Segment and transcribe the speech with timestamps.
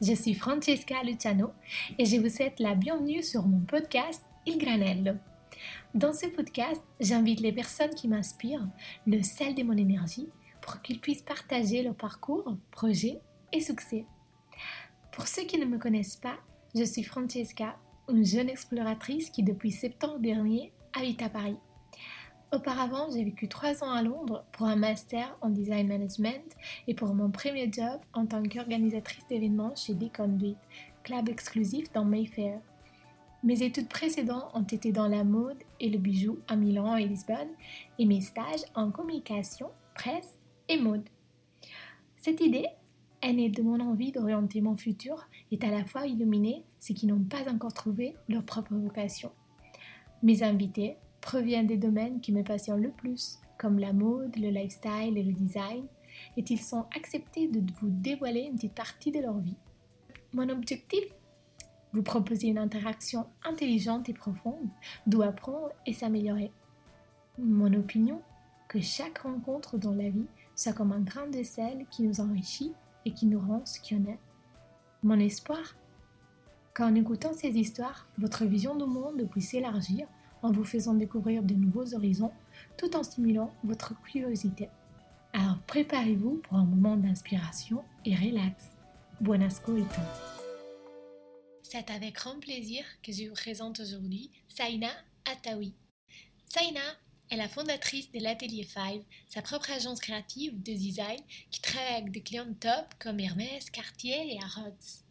[0.00, 1.52] Je suis Francesca Luciano
[1.98, 5.14] et je vous souhaite la bienvenue sur mon podcast Il Granello.
[5.94, 8.68] Dans ce podcast, j'invite les personnes qui m'inspirent,
[9.06, 10.28] le sel de mon énergie,
[10.60, 13.20] pour qu'ils puissent partager leur parcours, projets
[13.52, 14.04] et succès.
[15.12, 16.36] Pour ceux qui ne me connaissent pas,
[16.74, 17.76] je suis Francesca,
[18.08, 21.56] une jeune exploratrice qui depuis septembre dernier habite à Paris.
[22.52, 26.44] Auparavant, j'ai vécu trois ans à Londres pour un master en design management
[26.86, 30.56] et pour mon premier job en tant qu'organisatrice d'événements chez The Conduit,
[31.02, 32.60] club exclusif dans Mayfair.
[33.42, 37.50] Mes études précédentes ont été dans la mode et le bijou à Milan et Lisbonne
[37.98, 40.38] et mes stages en communication, presse
[40.68, 41.08] et mode.
[42.16, 42.66] Cette idée
[43.22, 47.24] est de mon envie d'orienter mon futur et à la fois illuminer ceux qui n'ont
[47.24, 49.32] pas encore trouvé leur propre vocation.
[50.22, 55.18] Mes invités proviennent des domaines qui me passionnent le plus, comme la mode, le lifestyle
[55.18, 55.84] et le design,
[56.36, 59.56] et ils sont acceptés de vous dévoiler une petite partie de leur vie.
[60.32, 61.04] Mon objectif?
[61.92, 64.68] Vous proposer une interaction intelligente et profonde,
[65.08, 66.52] d'où apprendre et s'améliorer.
[67.38, 68.22] Mon opinion?
[68.68, 72.72] Que chaque rencontre dans la vie soit comme un grain de sel qui nous enrichit
[73.04, 74.20] et qui nous rend ce qu'on est.
[75.02, 75.74] Mon espoir?
[76.72, 80.06] Qu'en écoutant ces histoires, votre vision du monde puisse s'élargir
[80.46, 82.32] en vous faisant découvrir de nouveaux horizons
[82.76, 84.68] tout en stimulant votre curiosité.
[85.32, 88.70] Alors préparez-vous pour un moment d'inspiration et relax.
[89.20, 90.00] Buon ascolto.
[91.62, 94.90] C'est avec grand plaisir que je vous présente aujourd'hui Saina
[95.24, 95.74] Atawi.
[96.46, 96.80] Saina
[97.30, 102.12] est la fondatrice de l'Atelier 5, sa propre agence créative de design qui travaille avec
[102.12, 105.05] des clients top comme Hermès, Cartier et Harrods.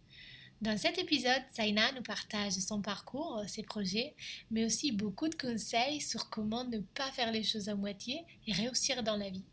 [0.62, 4.16] Dans cet épisode, Saina nous partage son parcours, ses projets,
[4.50, 8.54] mais aussi beaucoup de conseils sur comment ne pas faire les choses à moitié et
[8.54, 9.44] réussir dans la vie.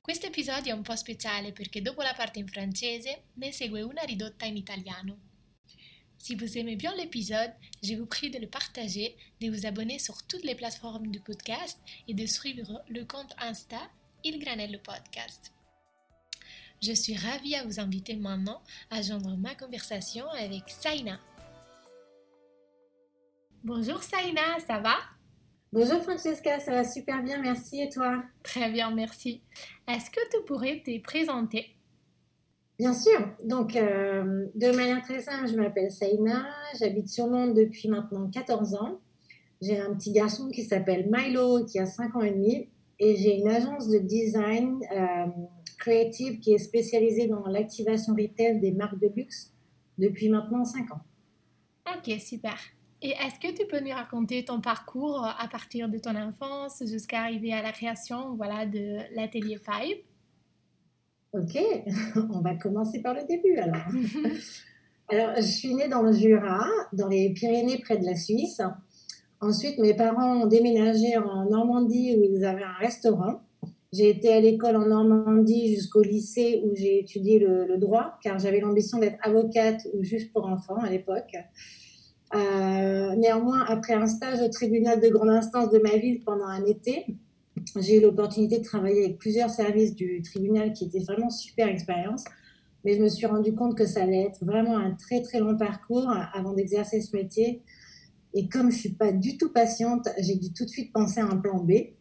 [0.00, 4.02] Questo episodio è un po' speciale perché dopo la parte in francese ne segue una
[4.02, 5.16] ridotta in italiano.
[6.18, 10.22] Si vous aimez bien l'épisode, je vous prie de le partager, de vous abonner sur
[10.26, 13.90] toutes les plateformes de podcast et de suivre le compte Insta
[14.22, 15.53] Il Granello Podcast.
[16.84, 21.18] Je suis ravie à vous inviter maintenant à joindre ma conversation avec Saina.
[23.62, 24.96] Bonjour Saina, ça va?
[25.72, 28.22] Bonjour Francesca, ça va super bien, merci et toi?
[28.42, 29.40] Très bien, merci.
[29.88, 31.74] Est-ce que tu pourrais te présenter?
[32.78, 36.44] Bien sûr, donc euh, de manière très simple, je m'appelle Saina,
[36.78, 39.00] j'habite sur Londres depuis maintenant 14 ans.
[39.62, 42.68] J'ai un petit garçon qui s'appelle Milo qui a 5 ans et demi
[42.98, 45.26] et j'ai une agence de design euh,
[45.84, 49.52] créative qui est spécialisée dans l'activation retail des marques de luxe
[49.98, 51.00] depuis maintenant 5 ans.
[51.86, 52.56] Ok, super.
[53.02, 57.20] Et est-ce que tu peux nous raconter ton parcours à partir de ton enfance jusqu'à
[57.20, 59.98] arriver à la création voilà, de l'atelier 5
[61.34, 61.58] Ok,
[62.32, 63.84] on va commencer par le début alors.
[65.10, 68.62] alors, je suis née dans le Jura, dans les Pyrénées près de la Suisse.
[69.42, 73.42] Ensuite, mes parents ont déménagé en Normandie où ils avaient un restaurant.
[73.94, 78.58] J'ai été à l'école en Normandie jusqu'au lycée où j'ai étudié le, droit, car j'avais
[78.58, 81.36] l'ambition d'être avocate ou juge pour enfants à l'époque.
[82.34, 86.64] Euh, néanmoins, après un stage au tribunal de grande instance de ma ville pendant un
[86.64, 87.06] été,
[87.80, 92.24] j'ai eu l'opportunité de travailler avec plusieurs services du tribunal qui était vraiment super expérience.
[92.84, 95.56] Mais je me suis rendu compte que ça allait être vraiment un très très long
[95.56, 97.62] parcours avant d'exercer ce métier.
[98.34, 101.26] Et comme je suis pas du tout patiente, j'ai dû tout de suite penser à
[101.26, 101.94] un plan B.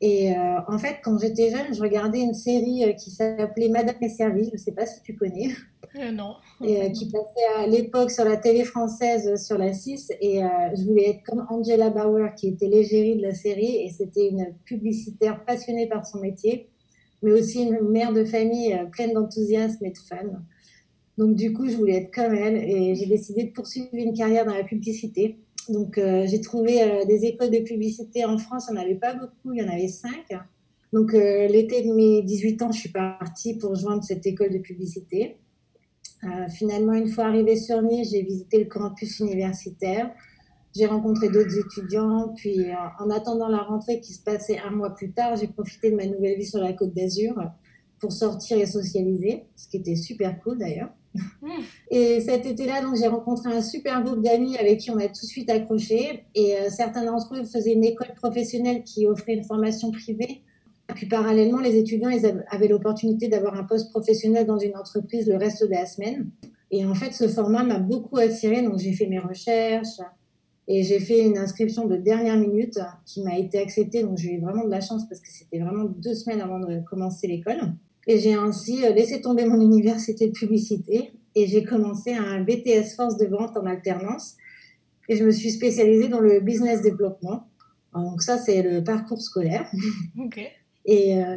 [0.00, 3.96] Et euh, en fait, quand j'étais jeune, je regardais une série euh, qui s'appelait Madame
[4.02, 4.48] et service.
[4.48, 5.52] Je ne sais pas si tu connais.
[5.96, 6.34] Euh, non.
[6.62, 10.12] Et qui passait à l'époque sur la télé française sur la 6.
[10.20, 13.76] Et je voulais être comme Angela Bauer, qui était l'égérie de la série.
[13.76, 16.68] Et c'était une publicitaire passionnée par son métier,
[17.22, 20.42] mais aussi une mère de famille pleine d'enthousiasme et de fun.
[21.16, 22.56] Donc, du coup, je voulais être comme elle.
[22.56, 25.38] Et j'ai décidé de poursuivre une carrière dans la publicité.
[25.68, 28.66] Donc, euh, j'ai trouvé euh, des écoles de publicité en France.
[28.68, 30.26] Il n'y en avait pas beaucoup, il y en avait cinq.
[30.92, 34.58] Donc, euh, l'été de mes 18 ans, je suis partie pour rejoindre cette école de
[34.58, 35.36] publicité.
[36.50, 40.10] finalement, une fois arrivée sur Nice, j'ai visité le campus universitaire.
[40.74, 42.32] J'ai rencontré d'autres étudiants.
[42.36, 42.58] Puis,
[42.98, 46.06] en attendant la rentrée qui se passait un mois plus tard, j'ai profité de ma
[46.06, 47.34] nouvelle vie sur la Côte d'Azur
[48.00, 50.90] pour sortir et socialiser, ce qui était super cool d'ailleurs.
[51.90, 55.26] Et cet été-là, j'ai rencontré un super groupe d'amis avec qui on a tout de
[55.26, 56.24] suite accroché.
[56.34, 60.42] Et euh, certains d'entre eux faisaient une école professionnelle qui offrait une formation privée.
[60.94, 62.10] Puis parallèlement, les étudiants
[62.50, 66.30] avaient l'opportunité d'avoir un poste professionnel dans une entreprise le reste de la semaine.
[66.70, 68.62] Et en fait, ce format m'a beaucoup attiré.
[68.62, 70.00] Donc j'ai fait mes recherches
[70.68, 74.02] et j'ai fait une inscription de dernière minute qui m'a été acceptée.
[74.02, 76.80] Donc j'ai eu vraiment de la chance parce que c'était vraiment deux semaines avant de
[76.88, 77.72] commencer l'école.
[78.06, 83.16] Et j'ai ainsi laissé tomber mon université de publicité et j'ai commencé un BTS Force
[83.16, 84.36] de vente en alternance.
[85.08, 87.48] Et je me suis spécialisée dans le business développement.
[87.94, 89.70] Donc ça, c'est le parcours scolaire.
[90.84, 91.36] Et euh,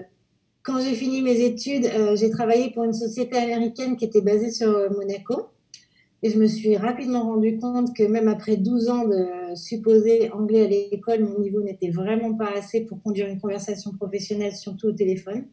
[0.63, 4.51] quand j'ai fini mes études, euh, j'ai travaillé pour une société américaine qui était basée
[4.51, 5.47] sur euh, Monaco.
[6.21, 10.65] Et je me suis rapidement rendu compte que même après 12 ans de supposé anglais
[10.65, 14.91] à l'école, mon niveau n'était vraiment pas assez pour conduire une conversation professionnelle, surtout au
[14.91, 15.45] téléphone.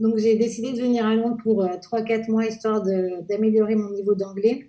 [0.00, 4.68] Donc j'ai décidé de venir à Londres pour 3-4 mois, histoire d'améliorer mon niveau d'anglais.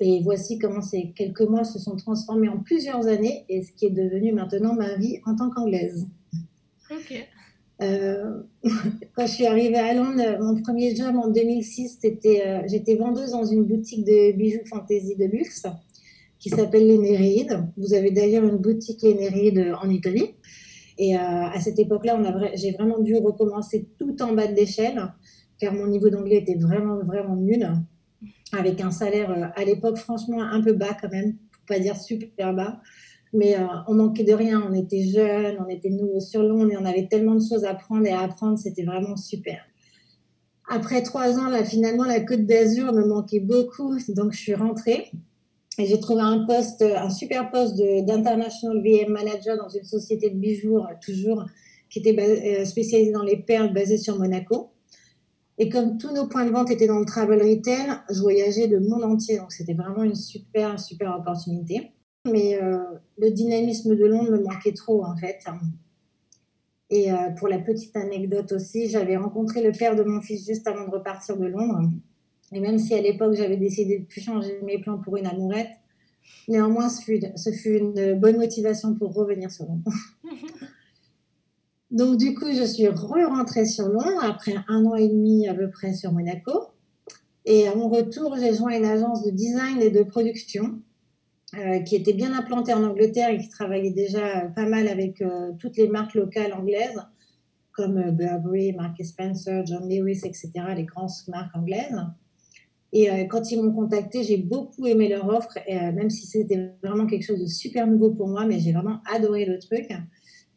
[0.00, 3.86] Et voici comment ces quelques mois se sont transformés en plusieurs années et ce qui
[3.86, 6.06] est devenu maintenant ma vie en tant qu'anglaise.
[6.90, 7.26] Ok.
[7.82, 8.42] Euh,
[9.14, 13.32] quand je suis arrivée à Londres, mon premier job en 2006, c'était, euh, j'étais vendeuse
[13.32, 15.66] dans une boutique de bijoux fantasy de luxe
[16.38, 20.34] qui s'appelle les Vous avez d'ailleurs une boutique les en Italie.
[20.98, 22.18] Et euh, à cette époque-là,
[22.54, 25.12] j'ai vraiment dû recommencer tout en bas de l'échelle,
[25.58, 27.68] car mon niveau d'anglais était vraiment, vraiment nul,
[28.52, 32.54] avec un salaire à l'époque franchement un peu bas quand même, pour pas dire super
[32.54, 32.80] bas.
[33.32, 34.62] Mais euh, on manquait de rien.
[34.66, 37.70] On était jeunes, on était nouveaux sur Londres et on avait tellement de choses à
[37.70, 38.58] apprendre et à apprendre.
[38.58, 39.58] C'était vraiment super.
[40.68, 43.96] Après trois ans, finalement, la Côte d'Azur me manquait beaucoup.
[44.08, 45.10] Donc, je suis rentrée
[45.78, 50.78] j'ai trouvé un poste, un super poste d'International VM Manager dans une société de bijoux,
[50.78, 51.44] euh, toujours,
[51.90, 54.70] qui était euh, spécialisée dans les perles basée sur Monaco.
[55.58, 58.80] Et comme tous nos points de vente étaient dans le travel retail, je voyageais le
[58.80, 59.38] monde entier.
[59.38, 61.92] Donc, c'était vraiment une super, super opportunité
[62.28, 62.78] mais euh,
[63.18, 65.38] le dynamisme de Londres me manquait trop en fait.
[66.90, 67.08] Et
[67.38, 70.90] pour la petite anecdote aussi, j'avais rencontré le père de mon fils juste avant de
[70.90, 71.88] repartir de Londres.
[72.52, 75.70] Et même si à l'époque j'avais décidé de plus changer mes plans pour une amourette,
[76.48, 79.92] néanmoins ce fut, ce fut une bonne motivation pour revenir sur Londres.
[81.90, 85.70] Donc du coup, je suis re-rentrée sur Londres après un an et demi à peu
[85.70, 86.68] près sur Monaco.
[87.44, 90.80] Et à mon retour, j'ai joint une agence de design et de production
[91.54, 95.52] euh, qui était bien implanté en Angleterre et qui travaillait déjà pas mal avec euh,
[95.60, 97.00] toutes les marques locales anglaises,
[97.70, 101.96] comme euh, Burberry, Mark Spencer, John Lewis, etc., les grandes marques anglaises.
[102.98, 107.24] Et quand ils m'ont contacté, j'ai beaucoup aimé leur offre, même si c'était vraiment quelque
[107.24, 109.90] chose de super nouveau pour moi, mais j'ai vraiment adoré le truc.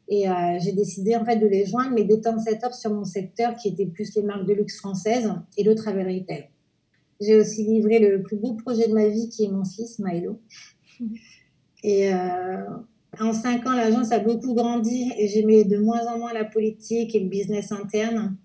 [0.08, 0.24] Et
[0.62, 3.68] j'ai décidé en fait de les joindre, mais d'étendre cette offre sur mon secteur qui
[3.68, 6.48] était plus les marques de luxe françaises et le travel retail.
[7.20, 10.40] J'ai aussi livré le plus beau projet de ma vie qui est mon fils, Milo.
[11.84, 12.64] Et euh,
[13.20, 17.14] en cinq ans, l'agence a beaucoup grandi et j'aimais de moins en moins la politique
[17.16, 18.38] et le business interne.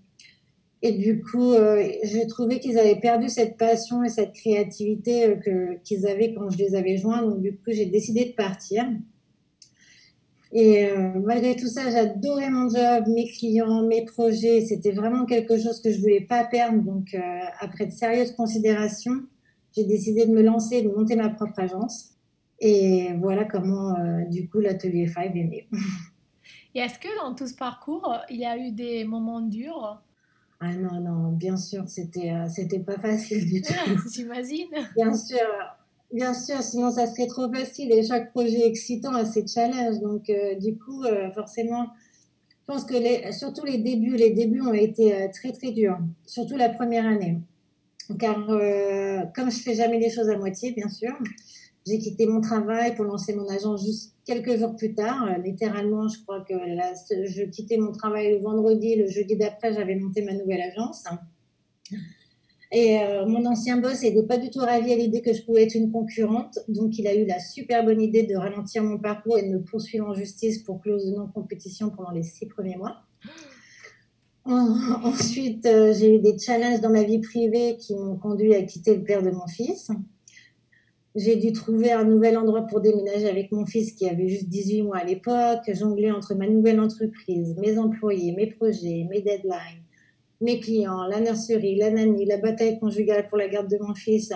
[0.84, 5.36] Et du coup, euh, j'ai trouvé qu'ils avaient perdu cette passion et cette créativité euh,
[5.36, 7.22] que, qu'ils avaient quand je les avais joints.
[7.22, 8.84] Donc, du coup, j'ai décidé de partir.
[10.56, 10.88] Et
[11.24, 14.60] malgré tout ça, j'adorais mon job, mes clients, mes projets.
[14.60, 16.80] C'était vraiment quelque chose que je voulais pas perdre.
[16.80, 17.16] Donc,
[17.58, 19.24] après de sérieuses considérations,
[19.74, 22.10] j'ai décidé de me lancer, de monter ma propre agence.
[22.60, 25.68] Et voilà comment, euh, du coup, l'atelier 5 est né.
[26.74, 30.00] Et est-ce que dans tout ce parcours, il y a eu des moments durs?
[30.66, 33.74] Ah non, non, bien sûr, c'était euh, c'était pas facile du tout.
[34.14, 34.70] J'imagine.
[34.96, 35.36] Bien sûr,
[36.10, 37.92] bien sûr, sinon ça serait trop facile.
[37.92, 40.00] Et chaque projet excitant a ses challenges.
[40.00, 41.88] Donc, euh, du coup, forcément,
[42.48, 45.98] je pense que les, surtout les débuts, les débuts ont été très, très durs.
[46.24, 47.36] Surtout la première année.
[48.18, 48.46] Car
[49.34, 51.12] comme je fais jamais les choses à moitié, bien sûr,
[51.86, 55.26] j'ai quitté mon travail pour lancer mon agence juste quelques jours plus tard.
[55.28, 59.96] Euh, littéralement, je crois que je quittais mon travail le vendredi, le jeudi d'après, j'avais
[59.96, 61.04] monté ma nouvelle agence.
[62.72, 65.62] Et euh, mon ancien boss n'était pas du tout ravi à l'idée que je pouvais
[65.62, 66.58] être une concurrente.
[66.68, 69.62] Donc, il a eu la super bonne idée de ralentir mon parcours et de me
[69.62, 72.96] poursuivre en justice pour clause de non-compétition pendant les six premiers mois.
[74.46, 78.96] Ensuite, euh, j'ai eu des challenges dans ma vie privée qui m'ont conduit à quitter
[78.96, 79.90] le père de mon fils.
[81.14, 84.82] J'ai dû trouver un nouvel endroit pour déménager avec mon fils qui avait juste 18
[84.82, 89.84] mois à l'époque, jongler entre ma nouvelle entreprise, mes employés, mes projets, mes deadlines,
[90.40, 94.32] mes clients, la nurserie, la nanny, la bataille conjugale pour la garde de mon fils.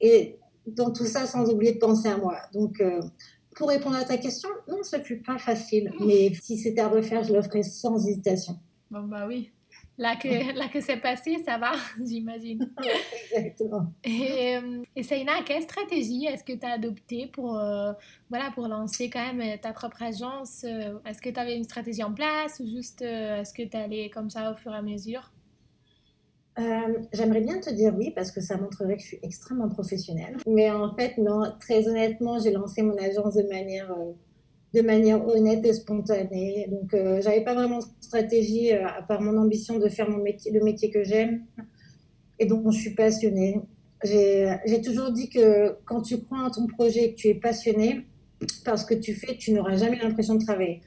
[0.00, 2.36] Et dans tout ça, sans oublier de penser à moi.
[2.52, 3.00] Donc, euh,
[3.54, 5.92] pour répondre à ta question, non, ce fut pas facile.
[6.00, 8.56] Mais si c'était à refaire, je le ferais sans hésitation.
[8.90, 9.50] Bon, bah oui.
[9.98, 11.72] Là que, là que c'est passé, ça va,
[12.04, 12.70] j'imagine.
[13.32, 13.86] Exactement.
[14.04, 17.92] Et, euh, et Saina, quelle stratégie est-ce que tu as adoptée pour, euh,
[18.30, 22.04] voilà, pour lancer quand même ta propre agence euh, Est-ce que tu avais une stratégie
[22.04, 25.32] en place ou juste est-ce que tu allais comme ça au fur et à mesure?
[27.12, 30.36] J'aimerais bien te dire oui parce que ça montrerait que je suis extrêmement professionnelle.
[30.46, 33.94] Mais en fait, non, très honnêtement, j'ai lancé mon agence de manière
[34.74, 36.66] de manière honnête et spontanée.
[36.70, 40.22] Donc, euh, j'avais pas vraiment de stratégie euh, à part mon ambition de faire mon
[40.22, 41.44] métier, le métier que j'aime
[42.38, 43.60] et dont je suis passionnée.
[44.04, 48.06] J'ai toujours dit que quand tu crois en ton projet, que tu es passionné,
[48.64, 50.80] parce que tu fais, tu n'auras jamais l'impression de travailler.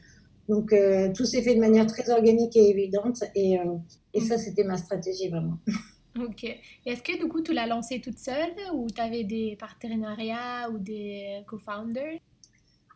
[0.47, 3.23] Donc, euh, tout s'est fait de manière très organique et évidente.
[3.35, 3.75] Et, euh,
[4.13, 5.57] et ça, c'était ma stratégie vraiment.
[6.19, 6.43] Ok.
[6.85, 10.77] Est-ce que du coup, tu l'as lancé toute seule ou tu avais des partenariats ou
[10.77, 12.19] des co-founders?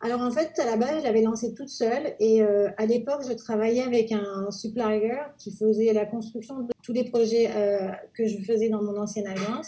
[0.02, 3.22] Alors en fait, à la base, je l'avais lancé toute seule et euh, à l'époque,
[3.28, 7.50] je travaillais avec un supplier qui faisait la construction de tous les projets
[8.14, 9.68] que je faisais dans mon ancienne agence.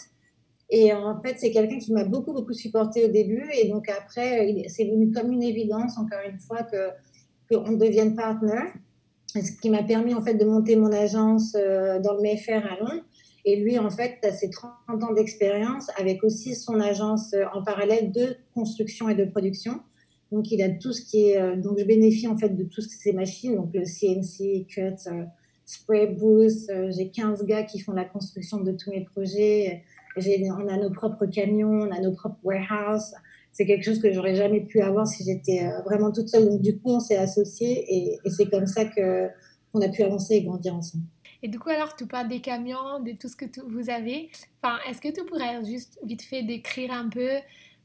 [0.70, 3.48] Et en fait, c'est quelqu'un qui m'a beaucoup, beaucoup supporté au début.
[3.54, 6.90] Et donc après, c'est venu comme une évidence, encore une fois, que
[7.50, 8.72] qu'on devienne partenaire.
[9.34, 12.78] Ce qui m'a permis en fait de monter mon agence euh, dans le Mayfair à
[12.78, 13.04] Londres.
[13.44, 17.62] Et lui, en fait, a ses 30 ans d'expérience avec aussi son agence euh, en
[17.62, 19.80] parallèle de construction et de production.
[20.32, 21.40] Donc, il a tout ce qui est.
[21.40, 25.10] Euh, donc, je bénéficie en fait de toutes ces machines, donc le CNC, Cut,
[25.64, 26.70] Spray Booth.
[26.90, 29.82] J'ai 15 gars qui font la construction de tous mes projets.
[30.16, 33.14] On a nos propres camions, on a nos propres warehouses
[33.58, 36.48] c'est quelque chose que j'aurais jamais pu avoir si j'étais euh, vraiment toute seule.
[36.48, 40.42] Donc, du coup, on s'est associés et, c'est comme ça qu'on a pu avancer et
[40.44, 41.02] grandir ensemble.
[41.42, 44.30] Et du coup, alors, tu parles des camions, de tout ce que vous avez.
[44.62, 47.30] Enfin, est-ce que tu pourrais juste vite fait décrire un peu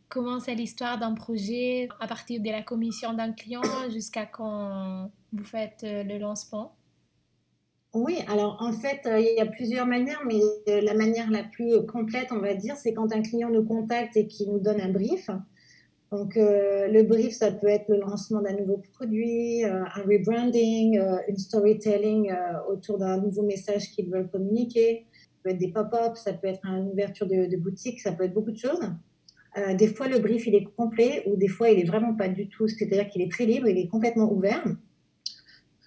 [0.09, 5.43] comment c'est l'histoire d'un projet à partir de la commission d'un client jusqu'à quand vous
[5.43, 6.75] faites euh, le lancement
[7.95, 10.39] oui, alors en fait, euh, il y a plusieurs manières, mais
[10.81, 14.25] la manière la plus complète, on va dire, c'est quand un client nous contacte et
[14.25, 15.29] qu'il nous donne un brief.
[16.13, 20.99] Donc, euh, le brief, ça peut être le lancement d'un nouveau produit, euh, un rebranding,
[20.99, 22.31] euh, une storytelling
[22.69, 25.07] autour d'un nouveau message qu'ils veulent communiquer.
[25.11, 28.33] Ça peut être des pop-ups, ça peut être une ouverture de, boutique, ça peut être
[28.35, 28.91] beaucoup de choses.
[29.77, 32.47] Des fois, le brief, il est complet ou des fois, il est vraiment pas du
[32.49, 32.67] tout.
[32.67, 34.63] C'est-à-dire qu'il est très libre, il est complètement ouvert.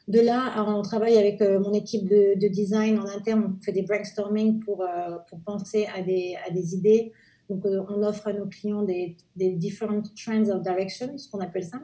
[0.09, 4.61] De là, on travaille avec mon équipe de, design en interne, on fait des brainstorming
[4.61, 4.85] pour,
[5.29, 7.13] pour penser à des, à des idées,
[7.49, 11.41] donc, euh, on offre à nos clients des, des different trends of direction, ce qu'on
[11.41, 11.81] appelle ça.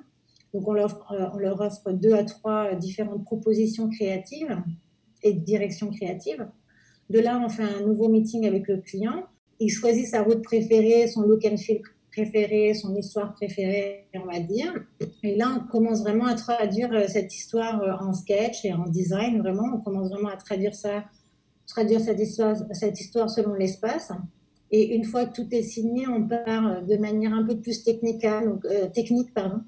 [0.52, 4.62] Donc, on leur, euh, on leur offre deux à trois différentes propositions créatives
[5.22, 6.48] et directions créatives.
[7.10, 9.26] De là, on fait un nouveau meeting avec le client.
[9.62, 14.40] Il choisit sa route préférée, son look and feel préféré, son histoire préférée, on va
[14.40, 14.72] dire.
[15.22, 19.38] Et là, on commence vraiment à traduire euh, cette histoire en sketch et en design.
[19.38, 21.04] Vraiment, on commence vraiment à traduire ça,
[21.66, 24.12] traduire cette histoire, cette histoire selon l'espace.
[24.72, 28.22] Et une fois que tout est signé, on part de manière un peu plus technique,
[28.22, 29.60] donc, euh, technique pardon.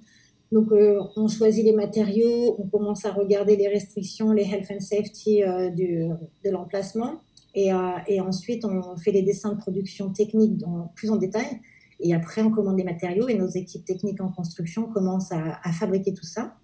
[0.50, 4.80] Donc, euh, on choisit les matériaux, on commence à regarder les restrictions, les health and
[4.80, 6.08] safety euh, du,
[6.44, 7.20] de l'emplacement.
[7.54, 7.70] Et,
[8.08, 11.61] et, ensuite, on fait les dessins de production technique dans, plus en détail.
[12.00, 15.73] Et après, on commande des matériaux et nos équipes techniques en construction commencent à, à
[15.73, 16.56] fabriquer tout ça.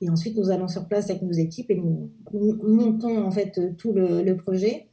[0.00, 3.92] Et ensuite, nous allons sur place avec nos équipes et nous, montons en fait tout
[3.92, 4.86] le, le projet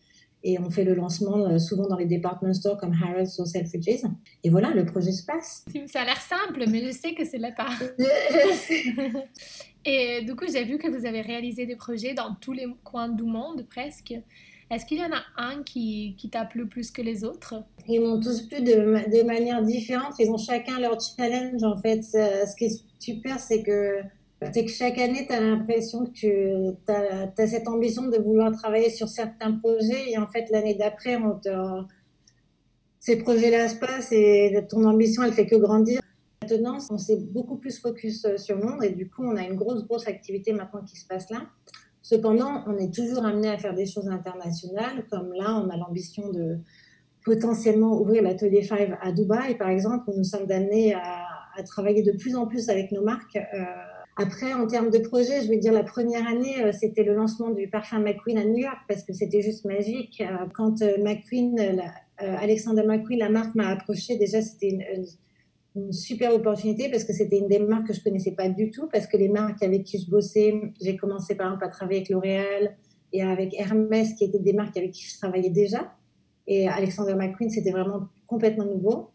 [0.43, 4.03] et on fait le lancement euh, souvent dans les department stores comme Harrods ou Selfridges.
[4.43, 5.65] Et voilà, le projet se passe.
[5.87, 7.77] Ça a l'air simple, mais je sais que c'est la part.
[9.85, 13.09] et du coup, j'ai vu que vous avez réalisé des projets dans tous les coins
[13.09, 14.13] du monde presque.
[14.69, 17.63] Est-ce qu'il y en a un qui, qui t'a plu plus que les autres?
[17.87, 20.13] Ils m'ont tous plu de, manière différente.
[20.19, 22.03] Ils ont chacun leur challenge en fait.
[22.03, 24.01] Ce qui est super, c'est que
[24.39, 29.07] que chaque année, tu as l'impression que tu as, cette ambition de vouloir travailler sur
[29.07, 31.17] certains projets et en fait, l'année d'après,
[32.99, 36.01] ces projets-là se passent et ton ambition, elle fait que grandir.
[36.41, 39.55] Maintenant, on s'est beaucoup plus focus euh, sur Londres et du coup, on a une
[39.55, 41.41] grosse, grosse activité maintenant qui se passe là.
[42.09, 46.31] Cependant, on est toujours amené à faire des choses internationales, comme là, on a l'ambition
[46.31, 46.57] de
[47.25, 51.25] potentiellement ouvrir l'atelier 5 à Dubaï, par exemple, où nous sommes amenés à,
[51.65, 53.35] travailler de plus en plus avec nos marques.
[53.35, 53.61] Euh,
[54.15, 57.49] après, en termes de projet, je vais dire la première année, euh, c'était le lancement
[57.49, 60.21] du parfum McQueen à New York parce que c'était juste magique.
[60.21, 61.81] Euh, quand McQueen,
[62.19, 65.05] Alexander McQueen, la marque m'a approché, déjà c'était une,
[65.91, 69.07] super opportunité parce que c'était une des marques que je connaissais pas du tout parce
[69.07, 72.77] que les marques avec qui je bossais, j'ai commencé par exemple à travailler avec L'Oréal
[73.13, 75.93] et avec Hermès qui étaient des marques avec qui je travaillais déjà.
[76.47, 79.09] Et Alexander McQueen, c'était vraiment complètement nouveau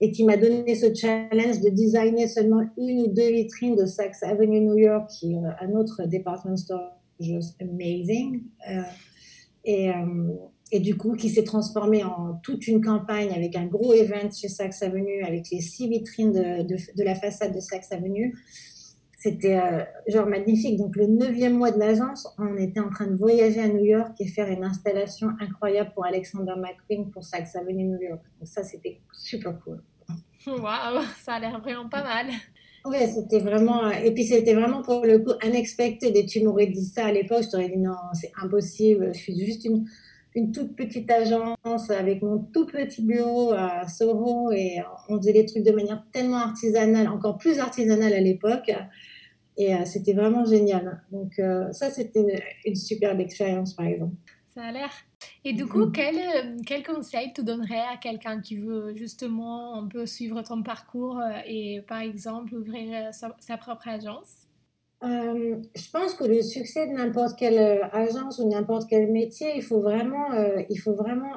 [0.00, 4.22] et qui m'a donné ce challenge de designer seulement une ou deux vitrines de Saks
[4.22, 8.42] Avenue New York, qui est un autre department store just amazing.
[8.70, 8.82] Euh,
[9.64, 9.94] et, euh,
[10.72, 14.48] et, du coup, qui s'est transformé en toute une campagne avec un gros event chez
[14.48, 18.36] Saks Avenue, avec les six vitrines de, de, de la façade de Saks Avenue.
[19.18, 20.78] C'était euh, genre magnifique.
[20.78, 24.12] Donc, le neuvième mois de l'agence, on était en train de voyager à New York
[24.18, 28.22] et faire une installation incroyable pour Alexander McQueen pour Saks Avenue New York.
[28.38, 29.82] Donc, ça, c'était super cool.
[30.46, 32.26] Waouh, ça a l'air vraiment pas mal.
[32.86, 33.90] Oui, c'était vraiment.
[33.90, 36.16] Et puis, c'était vraiment pour le coup unexpected.
[36.16, 39.10] Et tu m'aurais dit ça à l'époque, je t'aurais dit non, c'est impossible.
[39.12, 39.84] Je suis juste une,
[40.34, 45.46] une toute petite agence avec mon tout petit bureau à Soho et on faisait les
[45.46, 48.70] trucs de manière tellement artisanale, encore plus artisanale à l'époque.
[49.56, 51.02] Et euh, c'était vraiment génial.
[51.10, 54.14] Donc, euh, ça, c'était une, une superbe expérience, par exemple.
[54.46, 54.90] Ça a l'air.
[55.44, 59.86] Et du coup, quel, euh, quel conseil tu donnerais à quelqu'un qui veut justement un
[59.86, 64.48] peu suivre ton parcours et par exemple ouvrir sa, sa propre agence?
[65.02, 69.62] Euh, je pense que le succès de n'importe quelle agence ou n'importe quel métier, il
[69.62, 71.32] faut vraiment, euh, il faut vraiment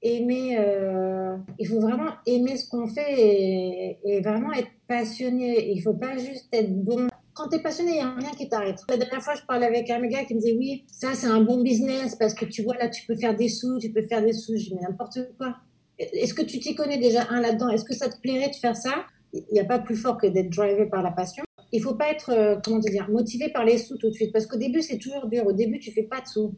[0.00, 5.70] aimer, euh, il faut vraiment aimer ce qu'on fait et, vraiment être passionné.
[5.70, 7.08] Il faut pas juste être bon.
[7.34, 8.80] Quand tu es passionné, il n'y a rien qui t'arrête.
[8.88, 11.42] La dernière fois, je parlais avec un gars qui me disait oui, ça c'est un
[11.42, 14.22] bon business parce que tu vois là, tu peux faire des sous, tu peux faire
[14.22, 14.56] des sous.
[14.56, 15.56] Je dis n'importe quoi.
[15.98, 17.68] Est-ce que tu t'y connais déjà un là-dedans?
[17.68, 19.04] Est-ce que ça te plairait de faire ça?
[19.34, 22.10] Il n'y a pas plus fort que d'être drivé par la passion il faut pas
[22.10, 24.32] être, euh, comment te dire, motivé par les sous tout de suite.
[24.32, 25.46] Parce qu'au début, c'est toujours dur.
[25.46, 26.54] Au début, tu fais pas de sous.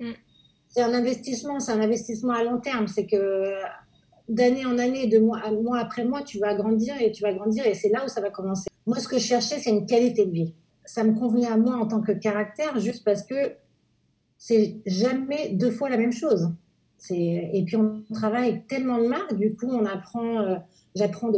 [0.00, 0.12] Mm.
[0.68, 2.88] C'est un investissement, c'est un investissement à long terme.
[2.88, 3.54] C'est que
[4.28, 7.66] d'année en année, de mois, mois après mois, tu vas grandir et tu vas grandir
[7.66, 8.68] et c'est là où ça va commencer.
[8.86, 10.54] Moi, ce que je cherchais, c'est une qualité de vie.
[10.84, 13.54] Ça me convenait à moi en tant que caractère, juste parce que
[14.38, 16.50] c'est jamais deux fois la même chose.
[17.10, 20.56] Et puis on travaille tellement de marques, du coup on apprend, euh,
[20.94, 21.30] j'apprends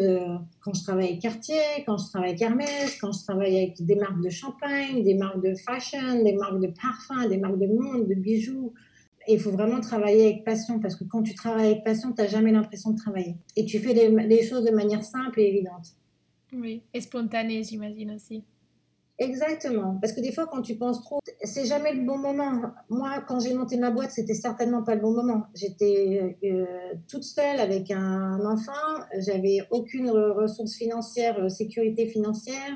[0.61, 3.97] quand je travaille avec Cartier, quand je travaille avec Hermès, quand je travaille avec des
[3.97, 8.09] marques de champagne, des marques de fashion, des marques de parfum, des marques de monde,
[8.09, 8.73] de bijoux.
[9.29, 12.29] Il faut vraiment travailler avec passion parce que quand tu travailles avec passion, tu n'as
[12.29, 13.37] jamais l'impression de travailler.
[13.57, 15.95] Et tu fais les choses de manière simple et évidente.
[16.53, 18.43] Oui, et spontanée, j'imagine aussi.
[19.21, 19.99] Exactement.
[20.01, 22.73] Parce que des fois, quand tu penses trop, c'est jamais le bon moment.
[22.89, 25.45] Moi, quand j'ai monté ma boîte, c'était certainement pas le bon moment.
[25.55, 26.65] J'étais euh,
[27.07, 29.05] toute seule avec un enfant.
[29.19, 32.73] J'avais aucune ressource financière, euh, sécurité financière.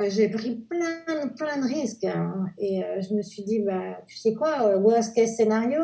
[0.00, 2.04] J'ai pris plein, plein de risques.
[2.04, 2.46] Hein.
[2.56, 5.82] Et euh, je me suis dit, bah, tu sais quoi, worst case scénario,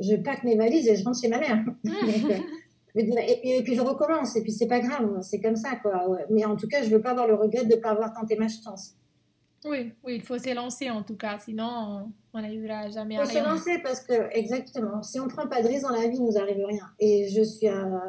[0.00, 1.64] je pack mes valises et je rentre chez ma mère.
[2.96, 6.18] Et, puis je recommence, et puis c'est pas grave, c'est comme ça, quoi.
[6.30, 8.36] Mais en tout cas, je veux pas avoir le regret de ne pas avoir tenté
[8.36, 8.94] ma chance.
[9.64, 13.24] Oui, oui, il faut s'élancer en tout cas, sinon on n'arrivera jamais à rien.
[13.24, 16.16] Il faut s'élancer parce que, exactement, si on prend pas de risque dans la vie,
[16.16, 16.86] il nous arrive rien.
[17.00, 18.00] Et je suis un,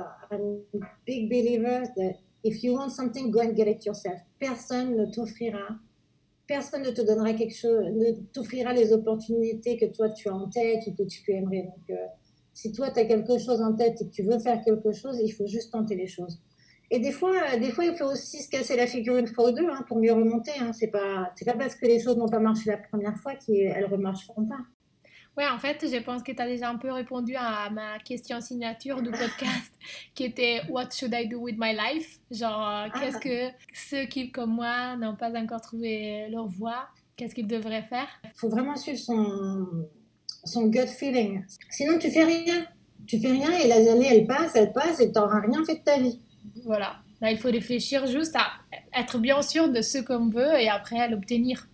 [1.05, 4.19] big believer that if you want something, go and get it yourself.
[4.37, 5.69] Personne ne t'offrira,
[6.45, 10.49] personne ne te donnera quelque chose, ne t'offrira les opportunités que toi tu as en
[10.49, 11.63] tête ou que tu aimerais.
[11.63, 12.05] Donc, euh,
[12.55, 15.19] si toi, tu as quelque chose en tête et que tu veux faire quelque chose,
[15.21, 16.41] il faut juste tenter les choses.
[16.89, 19.51] Et des fois, des fois, il faut aussi se casser la figure une fois ou
[19.51, 20.53] deux hein, pour mieux remonter.
[20.61, 20.71] Hein.
[20.71, 23.85] C'est pas, c'est pas parce que les choses n'ont pas marché la première fois qu'elles
[23.85, 24.59] remarcheront pas.
[25.37, 28.39] Ouais, en fait, je pense que tu as déjà un peu répondu à ma question
[28.39, 29.73] signature du podcast
[30.15, 32.19] qui était What should I do with my life?
[32.31, 32.87] Genre, ah.
[32.97, 36.87] qu'est-ce que ceux qui, comme moi, n'ont pas encore trouvé leur voie,
[37.17, 38.07] qu'est-ce qu'ils devraient faire?
[38.23, 39.89] Il faut vraiment suivre son,
[40.45, 41.43] son gut feeling.
[41.69, 42.65] Sinon, tu fais rien.
[43.07, 45.75] Tu fais rien et les années, elles passent, elles passent et tu n'auras rien fait
[45.75, 46.19] de ta vie.
[46.63, 46.95] Voilà.
[47.21, 48.45] Là, il faut réfléchir juste à
[48.99, 51.67] être bien sûr de ce qu'on veut et après à l'obtenir.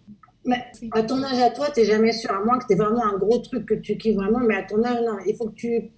[0.43, 2.75] Mais à ton âge à toi, tu n'es jamais sûr, à moins que tu aies
[2.75, 5.17] vraiment un gros truc que tu kiffes vraiment, mais à ton âge, non.
[5.27, 5.91] Il faut que tu,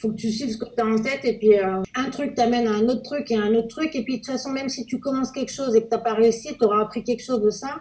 [0.00, 2.34] faut que tu suives ce que tu as en tête et puis euh, un truc
[2.34, 3.94] t'amène à un autre truc et à un autre truc.
[3.94, 6.02] Et puis de toute façon, même si tu commences quelque chose et que tu n'as
[6.02, 7.80] pas réussi, tu auras appris quelque chose de ça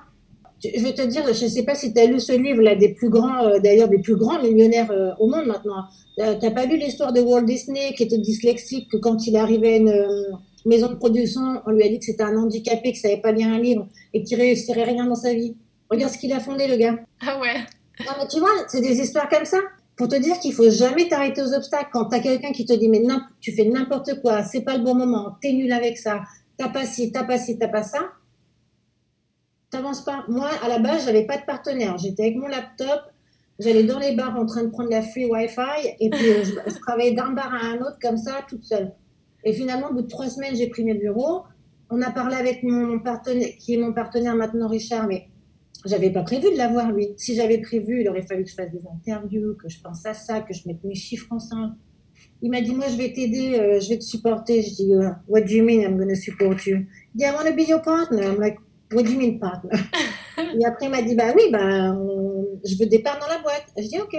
[0.62, 2.76] je vais te dire, je ne sais pas si tu as lu ce livre là
[2.76, 5.86] des plus grands, euh, d'ailleurs des plus grands millionnaires euh, au monde maintenant.
[6.18, 9.74] Tu n'as pas lu l'histoire de Walt Disney qui était dyslexique, que quand il arrivait
[9.74, 10.32] à une euh,
[10.66, 13.48] maison de production, on lui a dit que c'était un handicapé, qu'il savait pas lire
[13.48, 15.56] un livre et qu'il réussirait rien dans sa vie.
[15.90, 16.96] Regarde ce qu'il a fondé le gars.
[17.22, 17.56] Ah ouais.
[18.06, 19.60] Non mais tu vois, c'est des histoires comme ça.
[19.96, 21.90] Pour te dire qu'il faut jamais t'arrêter aux obstacles.
[21.92, 23.02] Quand tu as quelqu'un qui te dit mais
[23.42, 26.22] tu fais n'importe quoi, c'est pas le bon moment, t'es nul avec ça,
[26.58, 28.12] t'as pas ci, t'as pas ci, t'as pas ça
[29.70, 30.26] t'avances pas.
[30.28, 31.98] Moi, à la base, j'avais pas de partenaire.
[31.98, 33.02] J'étais avec mon laptop,
[33.60, 36.80] j'allais dans les bars en train de prendre la free Wi-Fi, et puis euh, je,
[36.80, 38.94] travaillais d'un bar à un autre comme ça, toute seule.
[39.44, 41.44] Et finalement, au bout de trois semaines, j'ai pris mes bureaux.
[41.90, 45.28] On a parlé avec mon partenaire, qui est mon partenaire maintenant, Richard, mais
[45.86, 47.10] j'avais pas prévu de l'avoir, lui.
[47.18, 50.14] Si j'avais prévu, il aurait fallu que je fasse des interviews, que je pense à
[50.14, 51.76] ça, que je mette mes chiffres ensemble.
[52.42, 54.62] Il m'a dit, moi, je vais t'aider, euh, je vais te supporter.
[54.62, 56.86] Je dis, uh, what do you mean I'm going to support you?
[57.16, 58.24] Il dit, I want to be your partner.
[58.24, 58.58] I'm like,
[58.92, 59.70] What do you mean partner
[60.60, 61.96] Et après, il m'a dit, bah oui, bah,
[62.66, 63.68] je veux des parts dans la boîte.
[63.78, 64.16] Je dis, OK.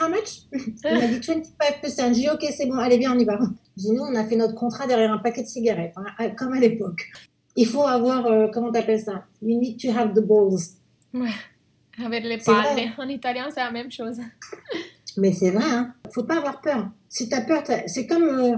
[0.00, 0.46] How much?
[0.52, 2.08] Il m'a dit 25%.
[2.08, 3.38] Je dis, OK, c'est bon, allez, viens, on y va.
[3.76, 6.54] Je dis, nous, on a fait notre contrat derrière un paquet de cigarettes, hein, comme
[6.54, 7.02] à l'époque.
[7.54, 9.24] Il faut avoir, euh, comment t'appelles ça?
[9.42, 10.58] You need to have the balls.
[11.12, 11.28] Ouais,
[12.02, 12.92] avec les palle.
[12.96, 14.18] En italien, c'est la même chose.
[15.18, 15.92] Mais c'est vrai, hein.
[16.10, 16.88] Faut pas avoir peur.
[17.10, 18.22] Si tu as peur, c'est comme...
[18.22, 18.56] Euh,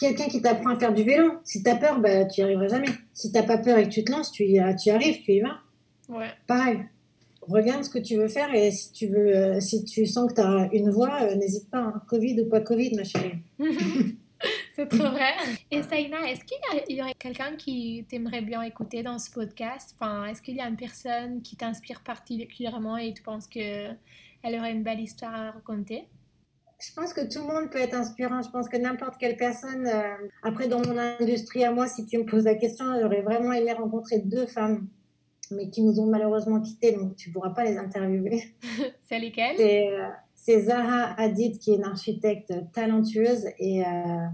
[0.00, 1.34] quelqu'un qui t'apprend à faire du vélo.
[1.44, 2.88] Si tu as peur, bah, tu n'y arriveras jamais.
[3.12, 5.32] Si tu n'as pas peur et que tu te lances, tu, y, tu arrives, tu
[5.32, 5.58] y vas.
[6.08, 6.30] Ouais.
[6.46, 6.80] Pareil.
[7.42, 10.34] Regarde ce que tu veux faire et si tu, veux, euh, si tu sens que
[10.34, 11.78] tu as une voix, euh, n'hésite pas.
[11.78, 12.02] Hein.
[12.08, 13.38] Covid ou pas Covid, ma chérie.
[14.74, 15.34] C'est trop vrai.
[15.70, 19.94] Et Saïna, est-ce qu'il y, aurait quelqu'un qui t'aimerait bien écouter dans ce podcast?
[19.98, 23.98] Enfin, Est-ce qu'il y a une personne qui t'inspire particulièrement et tu penses qu'elle
[24.44, 26.04] aurait une belle histoire à raconter?
[26.80, 28.40] Je pense que tout le monde peut être inspirant.
[28.42, 29.86] Je pense que n'importe quelle personne.
[29.86, 33.52] Euh, après, dans mon industrie à moi, si tu me poses la question, j'aurais vraiment
[33.52, 34.88] aimé rencontrer deux femmes,
[35.50, 38.44] mais qui nous ont malheureusement quittés, donc tu ne pourras pas les interviewer.
[39.08, 39.56] C'est lesquelles?
[40.34, 44.26] C'est euh, Zahra Hadid, qui est une architecte talentueuse, et, euh,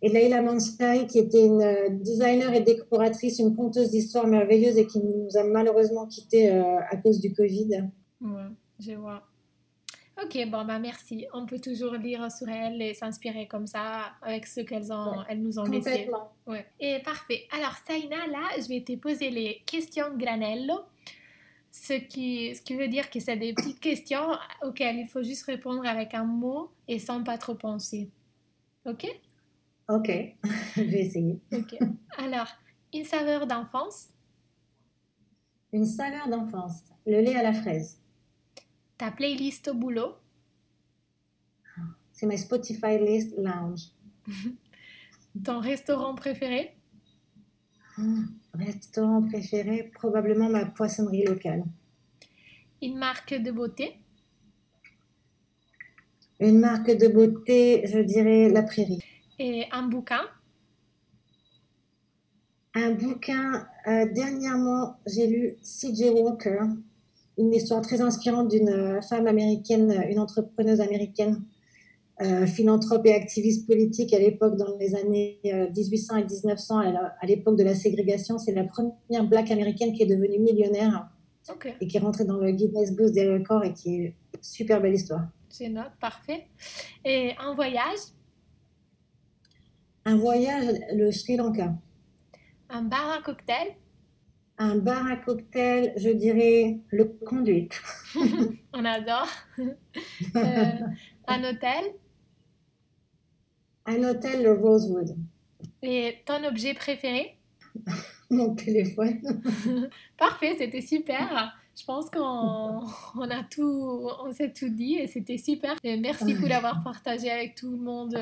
[0.00, 5.00] et Leila Manshari, qui était une designer et décoratrice, une conteuse d'histoire merveilleuse et qui
[5.00, 7.90] nous a malheureusement quittés à cause du Covid.
[8.22, 8.48] Ouais,
[8.80, 9.22] je vois.
[10.22, 11.26] Ok, bon, bah merci.
[11.34, 15.42] On peut toujours lire sur elles et s'inspirer comme ça avec ce qu'elles ont, elles
[15.42, 16.08] nous ont laissé.
[16.46, 16.66] Ouais.
[16.80, 17.46] Et parfait.
[17.52, 20.80] Alors, Saina, là, je vais te poser les questions granello,
[21.70, 24.30] ce qui, ce qui veut dire que c'est des petites questions
[24.62, 28.10] auxquelles il faut juste répondre avec un mot et sans pas trop penser.
[28.86, 29.06] Ok?
[29.88, 30.08] Ok,
[30.76, 31.38] je vais essayer.
[31.52, 31.76] Ok.
[32.16, 32.48] Alors,
[32.94, 34.08] une saveur d'enfance?
[35.74, 38.00] Une saveur d'enfance, le lait à la fraise.
[38.98, 40.14] Ta playlist au boulot?
[42.12, 43.90] C'est ma Spotify list lounge.
[45.44, 46.74] Ton restaurant préféré?
[48.54, 51.64] Restaurant préféré, probablement ma poissonnerie locale.
[52.80, 53.98] Une marque de beauté?
[56.40, 59.02] Une marque de beauté, je dirais La Prairie.
[59.38, 60.22] Et un bouquin?
[62.74, 66.10] Un bouquin, euh, dernièrement, j'ai lu C.J.
[66.10, 66.60] Walker,
[67.38, 71.42] une histoire très inspirante d'une euh, femme américaine, euh, une entrepreneuse américaine,
[72.22, 77.58] euh, philanthrope et activiste politique à l'époque dans les années 1800 et 1900, à l'époque
[77.58, 78.38] de la ségrégation.
[78.38, 81.10] C'est la première black américaine qui est devenue millionnaire
[81.80, 84.94] et qui est rentrée dans le Guinness Book des records et qui est super belle
[84.94, 85.26] histoire.
[85.50, 86.46] C'est note, parfait.
[87.04, 87.98] Et un voyage?
[90.06, 91.74] Un voyage, le Sri Lanka.
[92.70, 93.76] Un bar à cocktail?
[94.58, 97.80] Un bar à cocktail, je dirais le conduite.
[98.72, 99.28] On adore.
[100.36, 100.72] Euh,
[101.26, 101.84] un hôtel?
[103.86, 105.16] Un hôtel, le Rosewood.
[105.82, 107.38] Et ton objet préféré?
[108.30, 109.20] Mon téléphone.
[110.18, 111.54] Parfait, c'était super.
[111.78, 115.76] Je pense qu'on a tout, on s'est tout dit et c'était super.
[115.82, 118.18] Et merci pour l'avoir partagé avec tout le monde.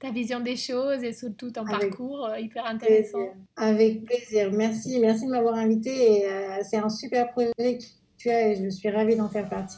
[0.00, 3.18] Ta vision des choses et surtout ton parcours euh, hyper intéressant.
[3.54, 4.50] Avec plaisir.
[4.50, 6.26] Merci, merci de m'avoir invité.
[6.26, 7.84] Euh, c'est un super projet que
[8.16, 9.76] tu as et je suis ravie d'en faire partie.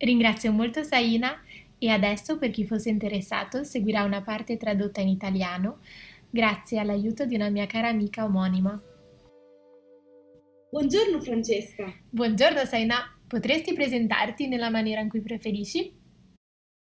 [0.00, 1.38] Ringrazio molto Saina
[1.78, 5.78] e adesso per chi fosse interessato seguirà una parte tradotta in italiano
[6.28, 8.82] grazie all'aiuto di una mia cara amica omonima.
[10.70, 11.92] Buongiorno Francesca.
[12.10, 15.97] Buongiorno Saina, potresti presentarti nella maniera in cui preferisci?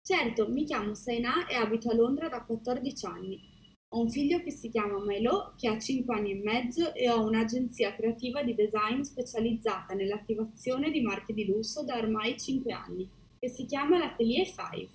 [0.07, 3.41] Certo, mi chiamo Saina e abito a Londra da 14 anni.
[3.89, 7.27] Ho un figlio che si chiama Milo, che ha 5 anni e mezzo e ho
[7.27, 13.49] un'agenzia creativa di design specializzata nell'attivazione di marche di lusso da ormai 5 anni, che
[13.49, 14.89] si chiama l'Atelier 5.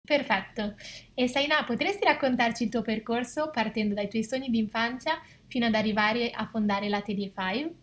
[0.00, 0.74] Perfetto.
[1.12, 5.74] E Saina, potresti raccontarci il tuo percorso partendo dai tuoi sogni di infanzia fino ad
[5.74, 7.82] arrivare a fondare l'Atelier 5?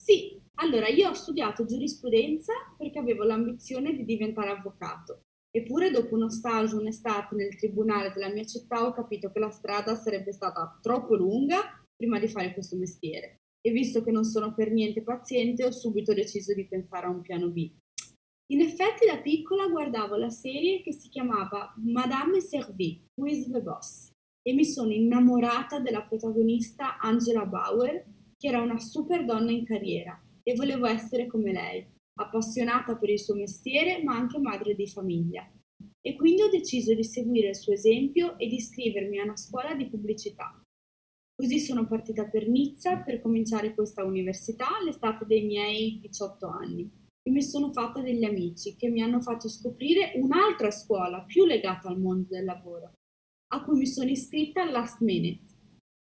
[0.00, 6.28] Sì, allora io ho studiato giurisprudenza perché avevo l'ambizione di diventare avvocato Eppure dopo uno
[6.28, 11.14] stage un'estate nel tribunale della mia città ho capito che la strada sarebbe stata troppo
[11.14, 11.60] lunga
[11.96, 16.12] prima di fare questo mestiere e visto che non sono per niente paziente ho subito
[16.14, 17.70] deciso di pensare a un piano B.
[18.50, 23.60] In effetti da piccola guardavo la serie che si chiamava Madame Servie, Who is the
[23.60, 24.10] Boss?
[24.48, 28.02] e mi sono innamorata della protagonista Angela Bauer,
[28.38, 31.86] che era una super donna in carriera e volevo essere come lei
[32.18, 35.50] appassionata per il suo mestiere ma anche madre di famiglia.
[36.00, 39.74] E quindi ho deciso di seguire il suo esempio e di iscrivermi a una scuola
[39.74, 40.60] di pubblicità.
[41.34, 46.90] Così sono partita per Nizza per cominciare questa università all'estate dei miei 18 anni
[47.22, 51.88] e mi sono fatta degli amici che mi hanno fatto scoprire un'altra scuola più legata
[51.88, 52.92] al mondo del lavoro,
[53.52, 55.47] a cui mi sono iscritta last minute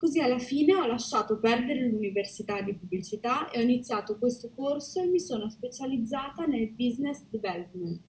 [0.02, 5.06] Così alla fine ho lasciato perdere l'università di pubblicità e ho iniziato questo corso e
[5.06, 8.04] mi sono specializzata nel business development.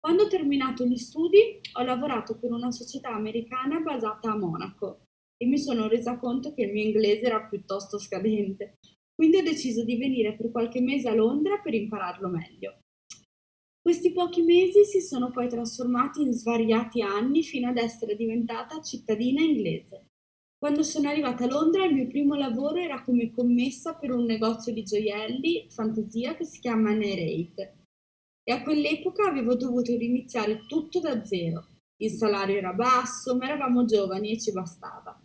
[0.00, 5.02] Quando ho terminato gli studi ho lavorato per una società americana basata a Monaco
[5.36, 8.78] e mi sono resa conto che il mio inglese era piuttosto scadente.
[9.14, 12.78] Quindi ho deciso di venire per qualche mese a Londra per impararlo meglio.
[13.82, 19.42] Questi pochi mesi si sono poi trasformati in svariati anni fino ad essere diventata cittadina
[19.42, 20.06] inglese.
[20.62, 24.72] Quando sono arrivata a Londra il mio primo lavoro era come commessa per un negozio
[24.72, 27.78] di gioielli fantasia che si chiama Nerate
[28.44, 31.66] e a quell'epoca avevo dovuto riniziare tutto da zero.
[31.96, 35.20] Il salario era basso, ma eravamo giovani e ci bastava.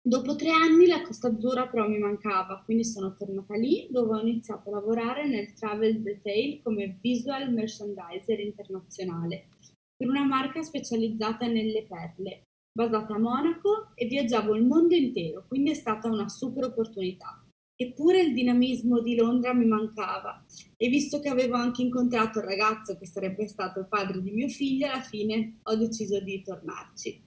[0.00, 4.20] Dopo tre anni la Costa Azzurra però mi mancava, quindi sono tornata lì dove ho
[4.20, 9.48] iniziato a lavorare nel travel retail come visual merchandiser internazionale
[9.96, 15.70] per una marca specializzata nelle perle, basata a Monaco e viaggiavo il mondo intero, quindi
[15.70, 17.44] è stata una super opportunità.
[17.74, 20.44] Eppure il dinamismo di Londra mi mancava
[20.76, 24.48] e visto che avevo anche incontrato il ragazzo che sarebbe stato il padre di mio
[24.48, 27.24] figlio, alla fine ho deciso di tornarci.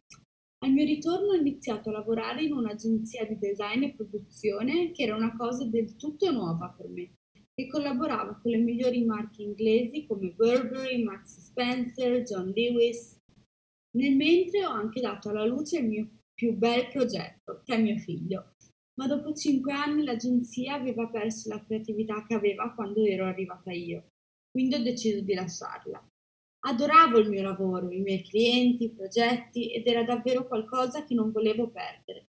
[0.63, 5.15] Al mio ritorno ho iniziato a lavorare in un'agenzia di design e produzione che era
[5.15, 7.15] una cosa del tutto nuova per me,
[7.53, 13.17] che collaborava con le migliori marche inglesi come Burberry, Max Spencer, John Lewis.
[13.95, 17.97] Nel mentre ho anche dato alla luce il mio più bel progetto, che è mio
[17.97, 18.55] figlio.
[18.95, 24.09] Ma dopo cinque anni l'agenzia aveva perso la creatività che aveva quando ero arrivata io,
[24.51, 26.07] quindi ho deciso di lasciarla.
[26.65, 31.31] Adoravo il mio lavoro, i miei clienti, i progetti ed era davvero qualcosa che non
[31.31, 32.27] volevo perdere.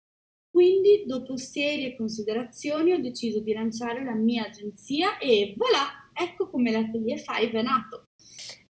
[0.50, 6.70] Quindi, dopo serie considerazioni, ho deciso di lanciare la mia agenzia e voilà, ecco come
[6.70, 8.04] l'Atelier 5 è nato.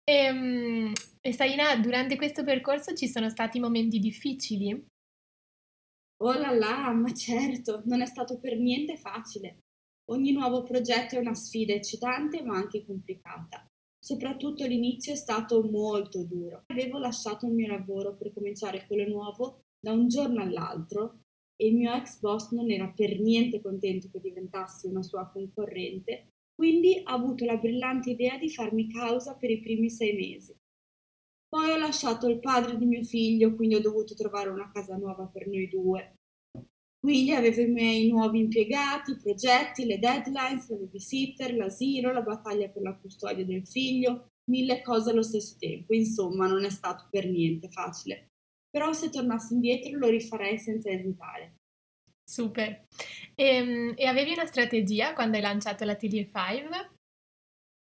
[0.03, 4.87] Ehm, e Saina, durante questo percorso ci sono stati momenti difficili?
[6.21, 9.59] Oh là là, ma certo, non è stato per niente facile.
[10.11, 13.65] Ogni nuovo progetto è una sfida eccitante ma anche complicata.
[14.01, 16.63] Soprattutto l'inizio è stato molto duro.
[16.67, 21.21] Avevo lasciato il mio lavoro per cominciare quello nuovo da un giorno all'altro
[21.55, 26.29] e il mio ex boss non era per niente contento che diventassi una sua concorrente,
[26.55, 30.55] quindi ha avuto la brillante idea di farmi causa per i primi sei mesi.
[31.49, 35.25] Poi ho lasciato il padre di mio figlio, quindi ho dovuto trovare una casa nuova
[35.25, 36.13] per noi due.
[36.99, 42.67] Quindi avevo i miei nuovi impiegati, i progetti, le deadlines, la babysitter, l'asilo, la battaglia
[42.67, 45.93] per la custodia del figlio, mille cose allo stesso tempo.
[45.93, 48.27] Insomma, non è stato per niente facile.
[48.69, 51.55] Però se tornassi indietro lo rifarei senza esitare.
[52.29, 52.85] Super.
[53.33, 56.98] E, ehm, e avevi una strategia quando hai lanciato la TD5?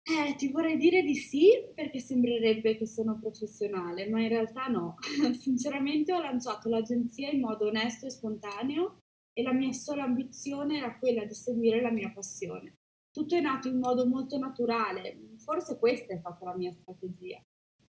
[0.06, 4.96] Eh, ti vorrei dire di sì perché sembrerebbe che sono professionale, ma in realtà no.
[5.32, 8.98] Sinceramente ho lanciato l'agenzia in modo onesto e spontaneo
[9.32, 12.74] e la mia sola ambizione era quella di seguire la mia passione.
[13.10, 17.40] Tutto è nato in modo molto naturale, forse questa è stata la mia strategia.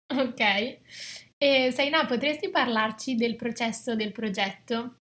[0.08, 0.80] Ok.
[1.38, 5.00] E Saina, potresti parlarci del processo del progetto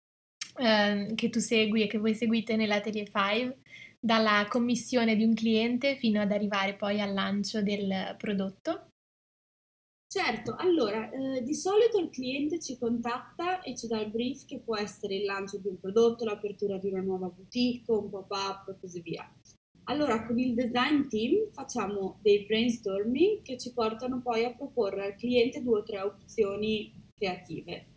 [0.58, 3.62] eh, che tu segui e che voi seguite nell'Atelier 5?
[4.04, 8.90] Dalla commissione di un cliente fino ad arrivare poi al lancio del prodotto?
[10.06, 14.60] Certo, allora eh, di solito il cliente ci contatta e ci dà il brief che
[14.60, 18.80] può essere il lancio di un prodotto, l'apertura di una nuova boutique, un pop-up e
[18.80, 19.26] così via.
[19.86, 25.16] Allora con il design team facciamo dei brainstorming che ci portano poi a proporre al
[25.16, 27.94] cliente due o tre opzioni creative.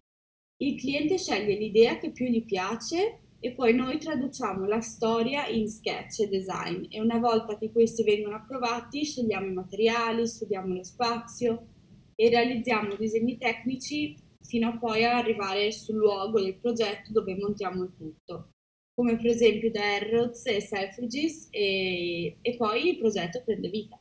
[0.59, 5.69] Il cliente sceglie l'idea che più gli piace e poi noi traduciamo la storia in
[5.69, 10.83] sketch e design e una volta che questi vengono approvati scegliamo i materiali, studiamo lo
[10.83, 11.69] spazio
[12.17, 17.95] e realizziamo disegni tecnici fino a poi arrivare sul luogo del progetto dove montiamo il
[17.97, 18.51] tutto,
[18.93, 23.97] come per esempio da Harrods e Selfridges e, e poi il progetto prende vita.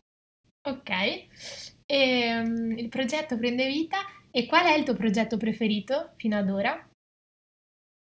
[0.68, 0.90] Ok,
[1.86, 3.98] e, um, il progetto prende vita
[4.32, 6.90] e qual è il tuo progetto preferito fino ad ora?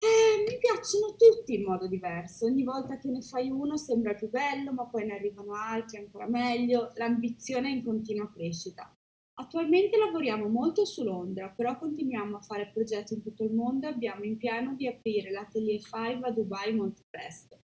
[0.04, 4.28] Eh, mi piacciono tutti in modo diverso, ogni volta che ne fai uno sembra più
[4.28, 8.92] bello, ma poi ne arrivano altri ancora meglio, l'ambizione è in continua crescita.
[9.34, 13.90] Attualmente lavoriamo molto su Londra, però continuiamo a fare progetti in tutto il mondo e
[13.90, 17.60] abbiamo in piano di aprire l'Atelier 5 a Dubai molto presto.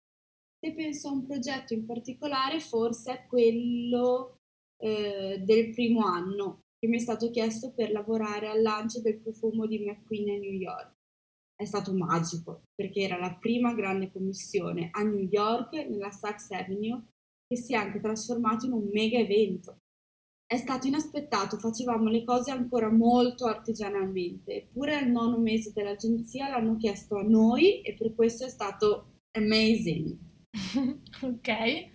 [0.60, 4.40] Se penso a un progetto in particolare, forse è quello
[4.76, 9.64] eh, del primo anno, che mi è stato chiesto per lavorare al lancio del profumo
[9.64, 10.95] di McQueen a New York
[11.56, 17.02] è stato magico perché era la prima grande commissione a New York nella Saks Avenue
[17.48, 19.78] che si è anche trasformato in un mega evento.
[20.46, 26.76] È stato inaspettato, facevamo le cose ancora molto artigianalmente, eppure al nono mese dell'agenzia l'hanno
[26.76, 30.16] chiesto a noi e per questo è stato amazing.
[31.22, 31.48] ok.
[31.48, 31.90] E,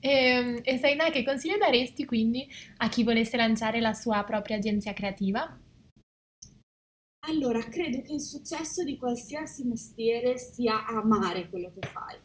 [0.00, 2.46] ehm, e Saina, che consiglio daresti quindi
[2.78, 5.58] a chi volesse lanciare la sua propria agenzia creativa?
[7.28, 12.16] Allora, credo che il successo di qualsiasi mestiere sia amare quello che fai.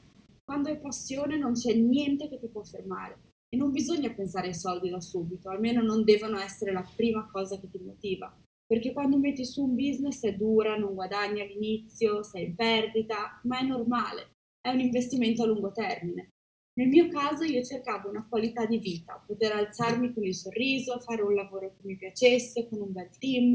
[0.46, 3.32] Quando hai passione non c'è niente che ti può fermare.
[3.50, 7.60] E non bisogna pensare ai soldi da subito, almeno non devono essere la prima cosa
[7.60, 8.34] che ti motiva.
[8.66, 13.60] Perché quando metti su un business è dura, non guadagni all'inizio, sei in perdita, ma
[13.60, 16.30] è normale, è un investimento a lungo termine.
[16.76, 21.22] Nel mio caso io cercavo una qualità di vita, poter alzarmi con il sorriso, fare
[21.22, 23.54] un lavoro che mi piacesse, con un bel team,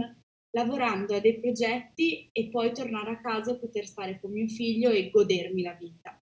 [0.59, 4.90] lavorando a dei progetti e poi tornare a casa e poter stare con mio figlio
[4.90, 6.21] e godermi la vita.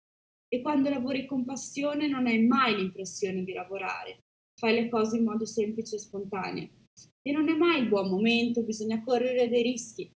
[0.49, 5.25] E quando lavori con passione non hai mai l'impressione di lavorare, fai le cose in
[5.25, 6.69] modo semplice e spontaneo.
[7.23, 10.11] E non è mai il buon momento, bisogna correre dei rischi.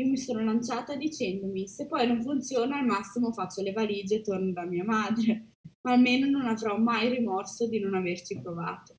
[0.00, 4.20] Io mi sono lanciata dicendomi, se poi non funziona al massimo faccio le valigie e
[4.22, 8.96] torno da mia madre, ma almeno non avrò mai rimorso di non averci provato.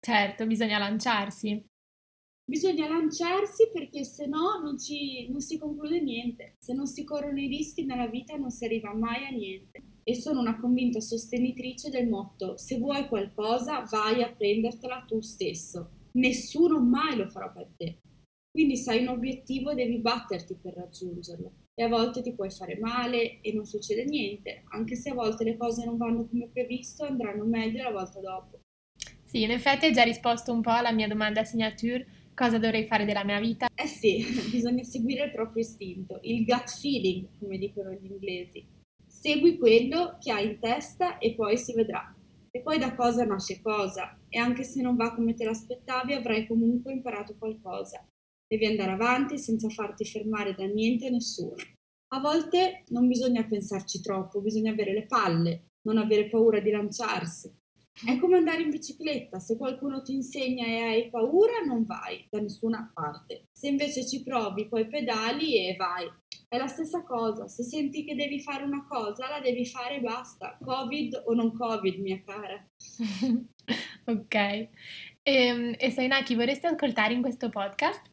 [0.00, 1.62] Certo, bisogna lanciarsi.
[2.50, 6.56] Bisogna lanciarsi perché se no non, ci, non si conclude niente.
[6.58, 10.16] Se non si corrono i rischi nella vita non si arriva mai a niente e
[10.16, 15.90] sono una convinta sostenitrice del motto se vuoi qualcosa vai a prendertela tu stesso.
[16.14, 18.00] Nessuno mai lo farà per te.
[18.50, 22.76] Quindi se hai un obiettivo devi batterti per raggiungerlo e a volte ti puoi fare
[22.80, 27.04] male e non succede niente, anche se a volte le cose non vanno come previsto
[27.04, 28.58] andranno meglio la volta dopo.
[29.22, 33.04] Sì, in effetti hai già risposto un po' alla mia domanda signature, cosa dovrei fare
[33.04, 33.68] della mia vita?
[33.74, 38.66] Eh sì, bisogna seguire il proprio istinto, il gut feeling, come dicono gli inglesi
[39.06, 42.14] Segui quello che hai in testa e poi si vedrà.
[42.50, 46.46] E poi da cosa nasce cosa, e anche se non va come te l'aspettavi avrai
[46.46, 48.02] comunque imparato qualcosa.
[48.48, 51.54] Devi andare avanti senza farti fermare da niente e nessuno.
[52.14, 57.52] A volte non bisogna pensarci troppo, bisogna avere le palle, non avere paura di lanciarsi.
[58.04, 62.40] È come andare in bicicletta, se qualcuno ti insegna e hai paura non vai da
[62.40, 63.48] nessuna parte.
[63.52, 66.10] Se invece ci provi, poi pedali e vai.
[66.48, 70.00] È la stessa cosa, se senti che devi fare una cosa, la devi fare e
[70.00, 70.58] basta.
[70.60, 72.66] Covid o non Covid, mia cara.
[74.06, 74.34] ok.
[74.34, 74.68] E,
[75.22, 78.09] ehm, e Saina, chi vorresti ascoltare in questo podcast?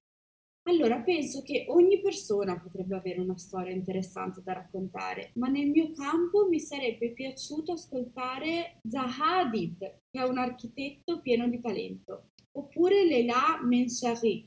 [0.68, 5.92] Allora, penso che ogni persona potrebbe avere una storia interessante da raccontare, ma nel mio
[5.92, 13.06] campo mi sarebbe piaciuto ascoltare Zaha Hadid, che è un architetto pieno di talento, oppure
[13.06, 14.46] Leila Menshari,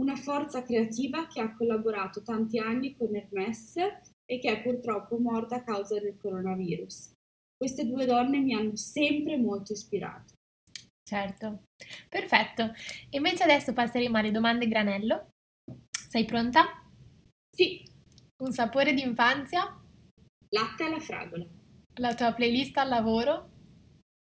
[0.00, 3.76] una forza creativa che ha collaborato tanti anni con Hermès
[4.24, 7.12] e che è purtroppo morta a causa del coronavirus.
[7.54, 10.32] Queste due donne mi hanno sempre molto ispirato.
[11.02, 11.64] Certo,
[12.08, 12.72] perfetto.
[13.10, 15.29] Invece adesso passeremo alle domande granello.
[16.10, 16.64] Sei pronta?
[17.54, 17.84] Sì.
[18.42, 19.80] Un sapore d'infanzia?
[20.48, 21.46] Latte alla fragola.
[22.00, 23.50] La tua playlist al lavoro?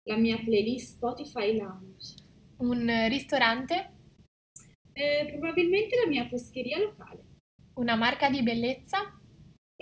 [0.08, 2.14] La mia playlist Spotify Lounge.
[2.58, 3.90] Un ristorante?
[4.92, 7.24] Eh, probabilmente la mia pescheria locale.
[7.74, 9.20] Una marca di bellezza?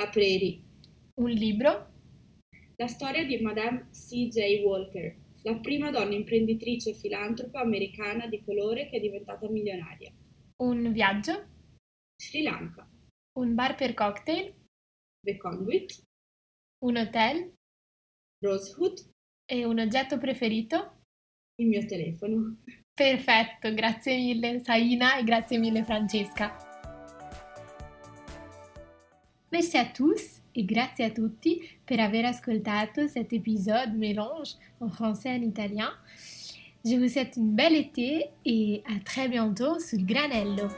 [0.00, 0.62] La Prairie.
[1.20, 1.90] Un libro?
[2.76, 4.62] La storia di Madame C.J.
[4.64, 10.10] Walker, la prima donna imprenditrice e filantropa americana di colore che è diventata milionaria.
[10.62, 11.51] Un viaggio?
[12.22, 12.88] Sri Lanka.
[13.36, 14.54] Un bar per cocktail?
[15.26, 16.04] The Conduit.
[16.84, 17.52] Un hotel?
[18.44, 19.10] Rosewood.
[19.44, 21.02] E un oggetto preferito?
[21.56, 22.58] Il mio telefono.
[22.94, 26.56] Perfetto, grazie mille Saina et grazie mille Francesca.
[29.50, 35.30] Merci à tous et grazie a tutti per aver ascoltato cet épisode mélange en français
[35.30, 35.90] et en italien.
[36.84, 40.68] Je vous souhaite une belle été et à très bientôt sul Granello.